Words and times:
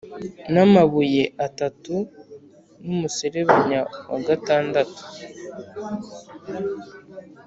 n'amabuye 0.53 1.23
atatu/ 1.47 1.95
n'umuserebanya 2.83 3.79
wa 4.11 4.19
gatandatu» 4.27 5.01